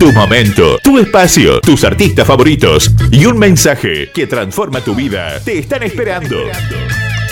[0.00, 5.38] Tu momento, tu espacio, tus artistas favoritos y un mensaje que transforma tu vida.
[5.44, 6.38] Te están esperando.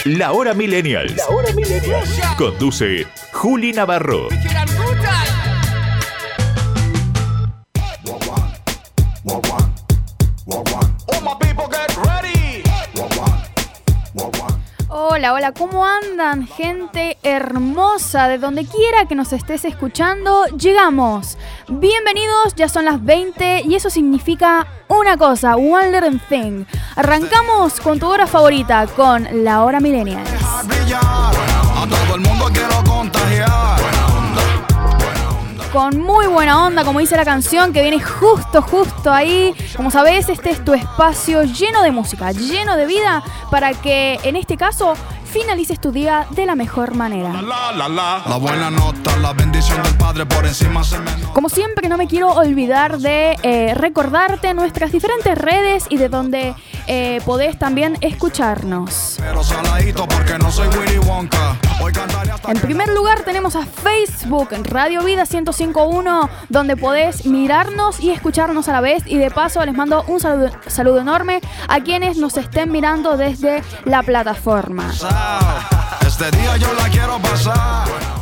[0.05, 1.17] La Hora Millennials.
[1.17, 2.21] La Hora Millennials.
[2.37, 4.29] Conduce Juli Navarro.
[15.31, 20.47] Hola, ¿cómo andan gente hermosa de donde quiera que nos estés escuchando?
[20.57, 21.37] Llegamos.
[21.69, 26.65] Bienvenidos, ya son las 20 y eso significa una cosa, one little thing.
[26.97, 30.25] Arrancamos con tu hora favorita, con la hora millennial.
[35.73, 39.55] Con muy buena onda, como dice la canción, que viene justo, justo ahí.
[39.77, 44.37] Como sabes, este es tu espacio lleno de música, lleno de vida, para que en
[44.37, 44.95] este caso
[45.29, 47.31] finalices tu día de la mejor manera.
[47.43, 50.83] La, buena nota, la bendición del Padre por encima
[51.35, 56.55] Como siempre, no me quiero olvidar de eh, recordarte nuestras diferentes redes y de donde
[56.89, 59.19] eh, podés también escucharnos.
[62.49, 68.73] En primer lugar tenemos a Facebook, Radio Vida 1051, donde podés mirarnos y escucharnos a
[68.73, 69.03] la vez.
[69.07, 73.63] Y de paso les mando un saludo, saludo enorme a quienes nos estén mirando desde
[73.85, 74.91] la plataforma.
[76.07, 78.18] Este día yo la quiero pasar.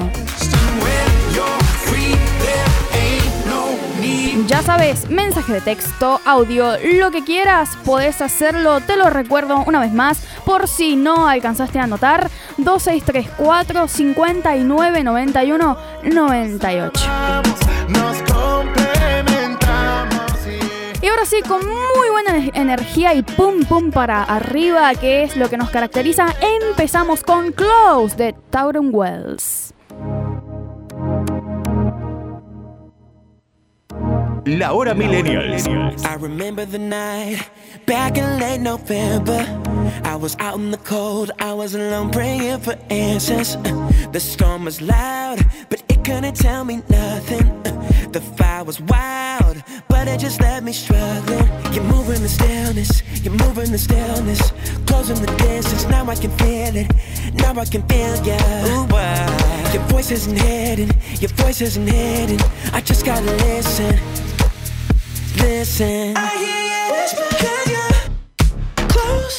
[4.46, 9.80] Ya sabes, mensaje de texto, audio, lo que quieras, podés hacerlo, te lo recuerdo una
[9.80, 17.00] vez más, por si no alcanzaste a anotar, 2634 5991 98.
[21.00, 25.48] Y ahora sí, con muy buena energía y pum pum para arriba, que es lo
[25.48, 29.67] que nos caracteriza, empezamos con Close de Tauron Wells.
[34.56, 35.94] La Hora Millennial.
[36.06, 37.50] I remember the night
[37.84, 39.44] back in late November.
[40.04, 43.56] I was out in the cold, I was alone praying for answers.
[44.12, 47.62] The storm was loud, but it couldn't tell me nothing.
[48.10, 51.46] The fire was wild, but it just left me struggling.
[51.74, 54.40] You're moving the stillness, you're moving the stillness.
[54.86, 56.90] Closing the distance, now I can feel it.
[57.34, 58.38] Now I can feel you.
[58.72, 62.40] Ooh, Your voice isn't hidden, your voice isn't hidden.
[62.72, 64.27] I just gotta listen.
[65.40, 66.16] Listen.
[66.16, 67.94] I hear you whisper, cause you're
[68.88, 69.38] close.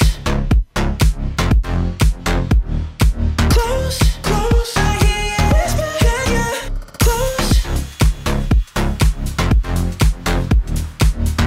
[3.56, 4.72] Close, close.
[4.78, 6.58] I hear you whisper, cause you're
[7.04, 7.50] close.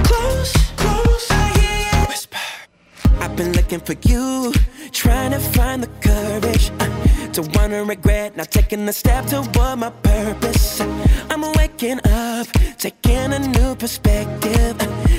[0.09, 1.25] Close, close.
[1.31, 2.43] I hear you whisper.
[3.21, 4.53] I've been looking for you,
[4.91, 6.71] trying to find the courage.
[6.79, 6.89] Uh,
[7.33, 10.79] to wanna regret not taking a step toward my purpose.
[11.31, 12.45] I'm waking up,
[12.77, 14.77] taking a new perspective.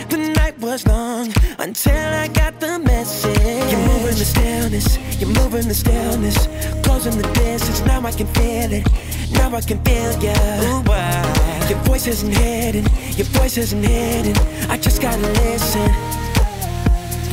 [0.08, 3.72] The night was long until I got the message.
[3.72, 6.38] You're moving the stillness, you're moving the stillness,
[6.84, 7.80] closing the distance.
[7.84, 8.86] Now I can feel it,
[9.32, 10.38] now I can feel you.
[10.70, 12.84] Ooh, Your voice isn't hidden,
[13.16, 14.36] your voice isn't hidden.
[14.70, 15.90] I just gotta listen,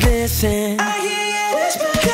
[0.01, 0.79] listen.
[0.79, 2.10] I hear you whisper.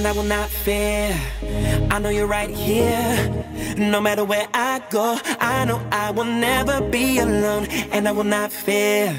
[0.00, 1.14] And I will not fear.
[1.90, 3.12] I know you're right here.
[3.76, 8.24] No matter where I go, I know I will never be alone, and I will
[8.24, 9.14] not fear.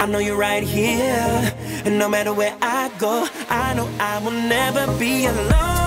[0.00, 1.52] I know you're right here.
[1.84, 5.77] And no matter where I go, I know I will never be alone.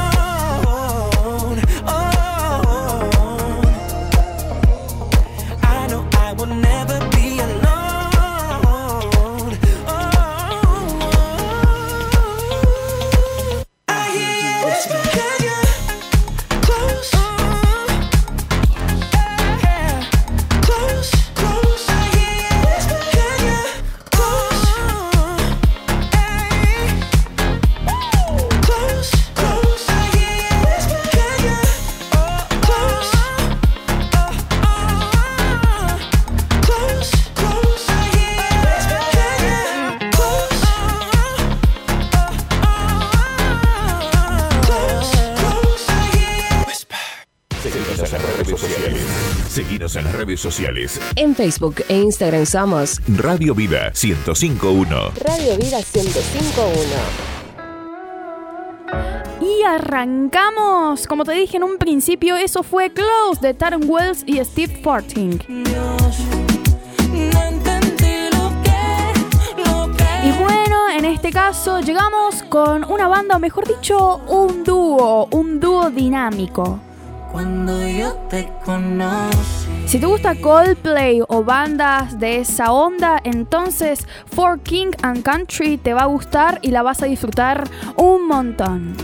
[50.25, 50.99] Redes sociales.
[51.15, 55.11] En Facebook e Instagram somos Radio Vida 1051.
[55.15, 57.31] Radio Vida 1051.
[59.41, 61.07] Y arrancamos.
[61.07, 65.39] Como te dije en un principio, eso fue Close de Taron Wells y Steve Forting.
[70.23, 75.59] Y bueno, en este caso llegamos con una banda, o mejor dicho, un dúo, un
[75.59, 76.79] dúo dinámico.
[77.31, 79.60] Cuando yo te conocí
[79.91, 85.93] si te gusta Coldplay o bandas de esa onda, entonces For King and Country te
[85.93, 88.95] va a gustar y la vas a disfrutar un montón.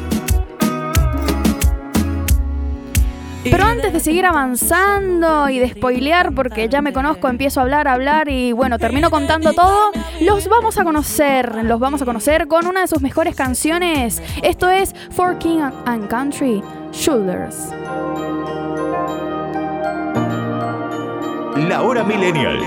[3.44, 7.90] Pero antes de seguir avanzando y de spoilear, porque ya me conozco, empiezo a hablar,
[7.90, 9.92] a hablar y bueno, termino contando todo,
[10.22, 14.24] los vamos a conocer, los vamos a conocer con una de sus mejores canciones.
[14.42, 16.64] Esto es For King and Country,
[16.94, 17.74] Shoulders.
[21.58, 22.64] La Hora Millennial.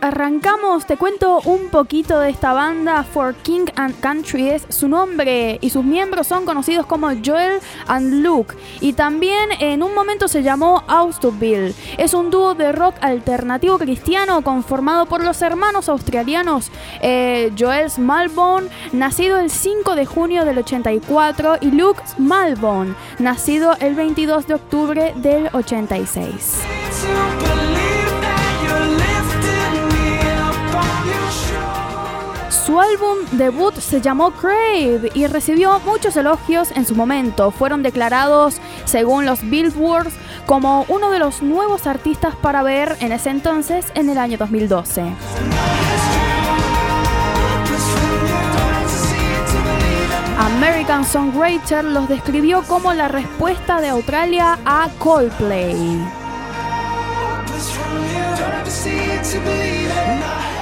[0.00, 5.58] Arrancamos, te cuento un poquito de esta banda, For King and Country es su nombre
[5.60, 10.44] y sus miembros son conocidos como Joel and Luke y también en un momento se
[10.44, 11.74] llamó Austoville.
[11.98, 18.68] Es un dúo de rock alternativo cristiano conformado por los hermanos australianos eh, Joel Smallbone,
[18.92, 25.14] nacido el 5 de junio del 84 y Luke Smallbone, nacido el 22 de octubre
[25.16, 27.63] del 86.
[32.64, 37.50] Su álbum debut se llamó Crave y recibió muchos elogios en su momento.
[37.50, 38.56] Fueron declarados,
[38.86, 40.10] según los Billboard,
[40.46, 45.02] como uno de los nuevos artistas para ver en ese entonces, en el año 2012.
[50.38, 56.00] American Songwriter los describió como la respuesta de Australia a Coldplay.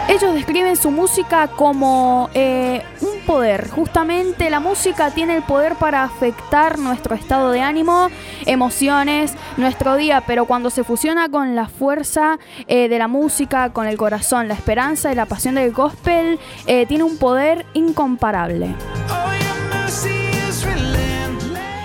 [0.09, 3.71] Ellos describen su música como eh, un poder.
[3.71, 8.09] Justamente la música tiene el poder para afectar nuestro estado de ánimo,
[8.45, 13.87] emociones, nuestro día, pero cuando se fusiona con la fuerza eh, de la música, con
[13.87, 18.75] el corazón, la esperanza y la pasión del gospel, eh, tiene un poder incomparable.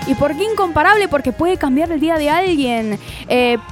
[0.08, 1.06] ¿Y por qué incomparable?
[1.06, 2.98] Porque puede cambiar el día de alguien,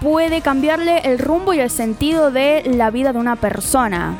[0.03, 4.19] puede cambiarle el rumbo y el sentido de la vida de una persona.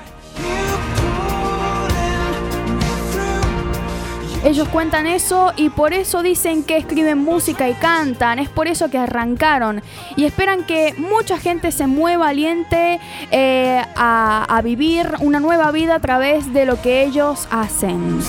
[4.47, 8.39] Ellos cuentan eso y por eso dicen que escriben música y cantan.
[8.39, 9.83] Es por eso que arrancaron
[10.15, 13.01] y esperan que mucha gente se mueva valiente
[13.33, 18.21] eh, a, a vivir una nueva vida a través de lo que ellos hacen.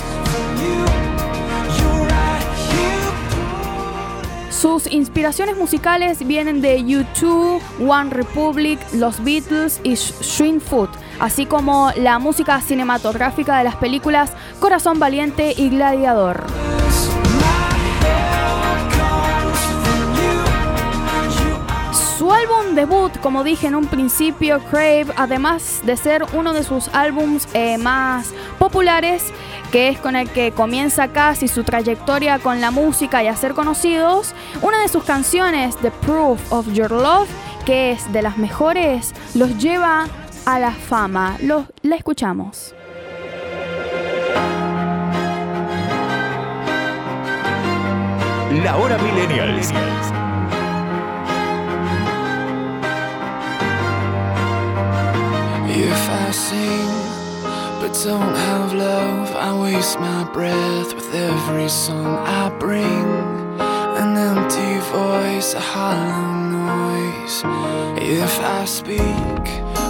[4.49, 9.95] Sus inspiraciones musicales vienen de U2, One Republic, Los Beatles y
[10.59, 16.45] Foot, así como la música cinematográfica de las películas Corazón Valiente y Gladiador.
[22.17, 26.89] Su álbum debut, como dije en un principio, Crave, además de ser uno de sus
[26.89, 29.23] álbums eh, más populares,
[29.71, 33.53] que es con el que comienza casi su trayectoria con la música y a ser
[33.53, 37.29] conocidos, una de sus canciones, The Proof of Your Love,
[37.65, 40.07] que es de las mejores, los lleva
[40.47, 41.37] a la fama.
[41.41, 42.73] Los, la escuchamos.
[48.63, 49.59] La hora millennial.
[57.79, 59.35] but don't have love.
[59.35, 63.05] I waste my breath with every song I bring.
[64.01, 67.43] An empty voice, a hollow noise.
[68.01, 69.36] If I speak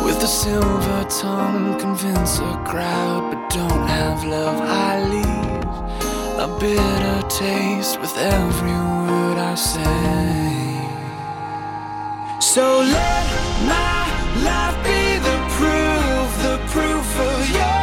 [0.07, 5.57] with a silver tongue, convince a crowd, but don't have love, I leave
[6.45, 10.77] a bitter taste with every word I say.
[12.39, 12.63] So
[12.97, 13.25] let
[13.73, 13.99] my
[14.47, 17.76] life be the proof, the proof of your.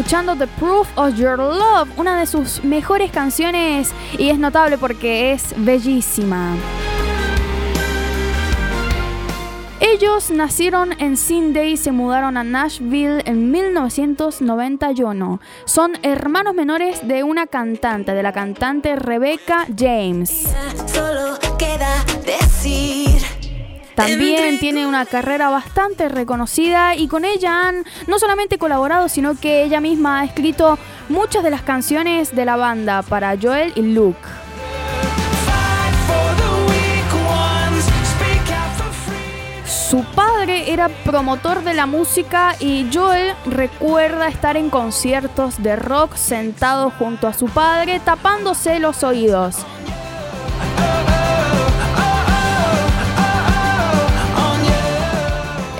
[0.00, 5.32] Escuchando The Proof of Your Love, una de sus mejores canciones y es notable porque
[5.32, 6.56] es bellísima.
[9.78, 15.38] Ellos nacieron en Sydney y se mudaron a Nashville en 1991.
[15.66, 20.48] Son hermanos menores de una cantante, de la cantante Rebecca James.
[20.86, 23.09] Solo queda decir.
[23.94, 29.62] También tiene una carrera bastante reconocida y con ella han no solamente colaborado, sino que
[29.62, 30.78] ella misma ha escrito
[31.08, 34.18] muchas de las canciones de la banda para Joel y Luke.
[39.90, 46.14] Su padre era promotor de la música y Joel recuerda estar en conciertos de rock
[46.14, 49.56] sentado junto a su padre tapándose los oídos.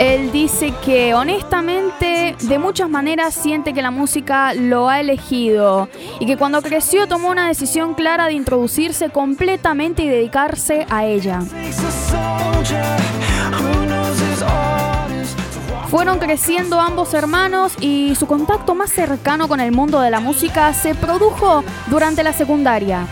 [0.01, 6.25] Él dice que honestamente de muchas maneras siente que la música lo ha elegido y
[6.25, 11.41] que cuando creció tomó una decisión clara de introducirse completamente y dedicarse a ella.
[15.91, 20.73] Fueron creciendo ambos hermanos y su contacto más cercano con el mundo de la música
[20.73, 23.07] se produjo durante la secundaria.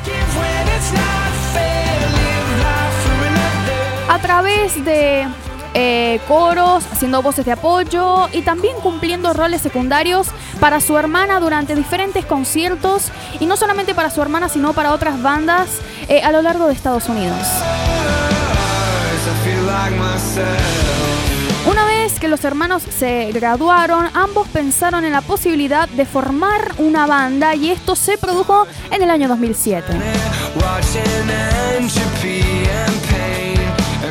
[4.08, 5.26] A través de
[5.74, 10.28] eh, coros, haciendo voces de apoyo y también cumpliendo roles secundarios
[10.60, 13.10] para su hermana durante diferentes conciertos
[13.40, 15.68] y no solamente para su hermana sino para otras bandas
[16.08, 17.46] eh, a lo largo de Estados Unidos.
[21.66, 27.06] Una vez que los hermanos se graduaron, ambos pensaron en la posibilidad de formar una
[27.06, 29.86] banda y esto se produjo en el año 2007.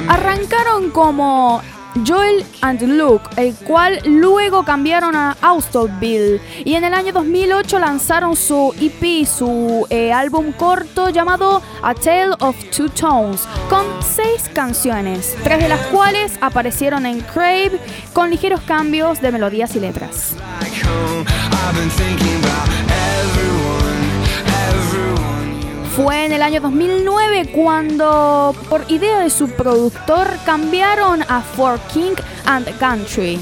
[0.08, 1.62] Arrancaron como
[2.06, 8.36] Joel and Luke, el cual luego cambiaron a Austinville y en el año 2008 lanzaron
[8.36, 15.36] su EP, su eh, álbum corto llamado A Tale of Two Tones, con seis canciones,
[15.44, 17.80] tres de las cuales aparecieron en Crave
[18.14, 20.36] con ligeros cambios de melodías y letras.
[25.98, 32.14] Fue en el año 2009 cuando, por idea de su productor, cambiaron a For King
[32.46, 33.40] and Country.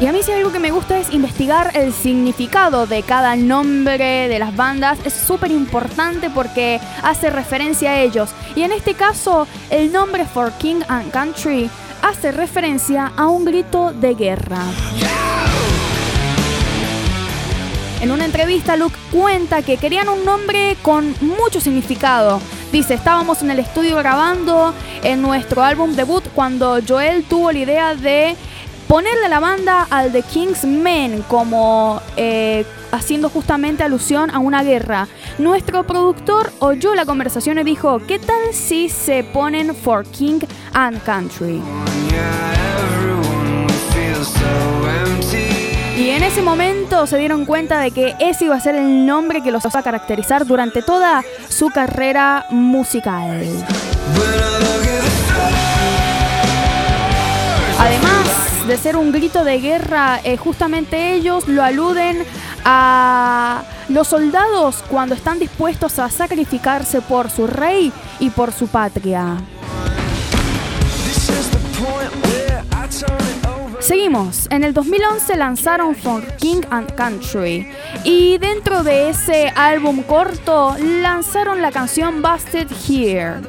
[0.00, 4.28] Y a mí si algo que me gusta es investigar el significado de cada nombre
[4.28, 4.98] de las bandas.
[5.04, 8.30] Es súper importante porque hace referencia a ellos.
[8.56, 11.68] Y en este caso, el nombre For King and Country
[12.00, 14.62] hace referencia a un grito de guerra.
[18.00, 22.40] En una entrevista, Luke cuenta que querían un nombre con mucho significado.
[22.72, 27.94] Dice, estábamos en el estudio grabando en nuestro álbum debut cuando Joel tuvo la idea
[27.94, 28.36] de
[28.88, 35.06] ponerle la banda al The King's Men como eh, haciendo justamente alusión a una guerra.
[35.38, 40.40] Nuestro productor oyó la conversación y dijo, ¿qué tal si se ponen For King
[40.72, 41.60] and Country?
[46.10, 49.52] En ese momento se dieron cuenta de que ese iba a ser el nombre que
[49.52, 53.46] los iba a caracterizar durante toda su carrera musical.
[57.78, 62.24] Además de ser un grito de guerra, eh, justamente ellos lo aluden
[62.64, 69.36] a los soldados cuando están dispuestos a sacrificarse por su rey y por su patria.
[73.80, 74.46] Seguimos.
[74.50, 77.66] En el 2011 lanzaron For King and Country.
[78.04, 83.40] Y dentro de ese álbum corto lanzaron la canción Busted Here.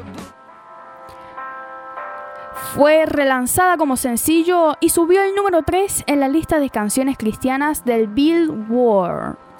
[2.74, 7.84] Fue relanzada como sencillo y subió el número 3 en la lista de canciones cristianas
[7.84, 9.51] del Billboard.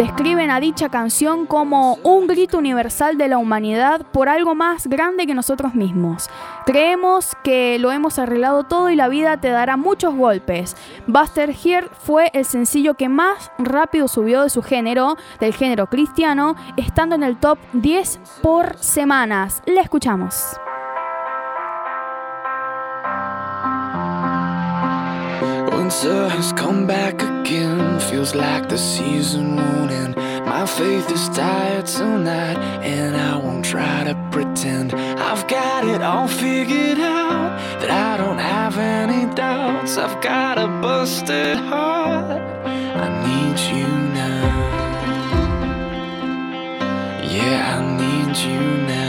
[0.00, 5.26] Describen a dicha canción como un grito universal de la humanidad por algo más grande
[5.26, 6.30] que nosotros mismos.
[6.64, 10.74] Creemos que lo hemos arreglado todo y la vida te dará muchos golpes.
[11.06, 16.56] Buster Here fue el sencillo que más rápido subió de su género, del género cristiano,
[16.78, 19.62] estando en el top 10 por semanas.
[19.66, 20.58] Le escuchamos.
[25.90, 27.98] Winter has come back again.
[27.98, 30.14] Feels like the season won't end.
[30.46, 36.28] My faith is tired tonight, and I won't try to pretend I've got it all
[36.28, 37.58] figured out.
[37.80, 39.96] That I don't have any doubts.
[39.96, 42.40] I've got a busted heart.
[43.04, 43.88] I need you
[44.20, 44.46] now.
[47.34, 48.99] Yeah, I need you now.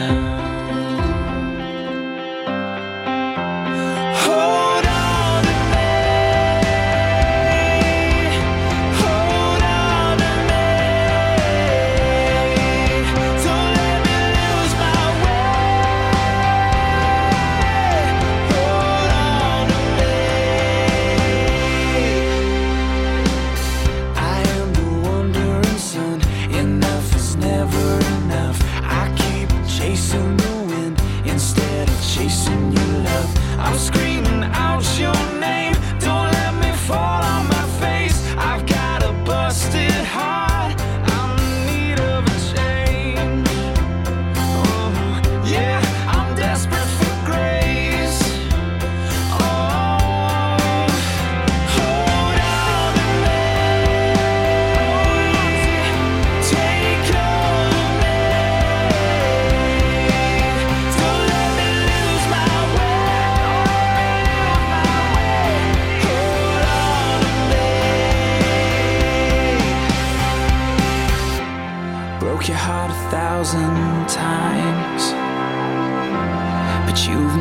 [32.22, 33.30] chasing your love.
[33.58, 35.71] I'm screaming out your name.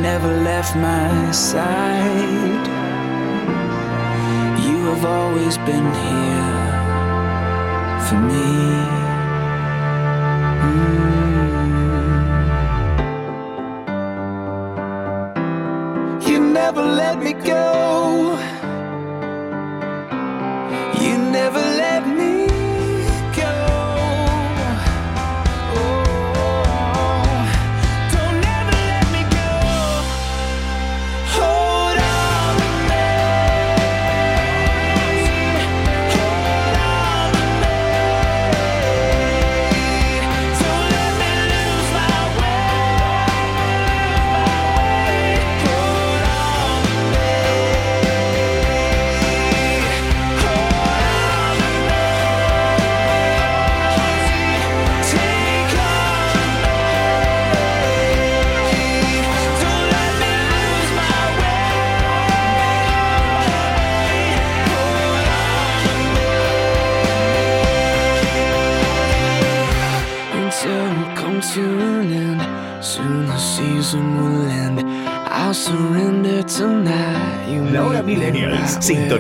[0.01, 2.67] never left my side.
[4.65, 6.71] You have always been here
[8.07, 8.47] for me.
[10.65, 10.91] Mm.
[16.29, 17.80] You never let me go.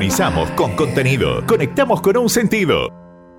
[0.01, 1.45] Sintonizamos con contenido.
[1.47, 3.00] Conectamos con un sentido.